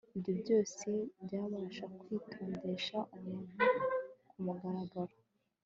ibyo 0.17 0.33
byose 0.41 0.89
byabasha 1.23 1.85
kwitondesh 1.99 2.87
umuntu 3.17 3.57
ku 4.29 4.37
mugaragaro 4.45 5.15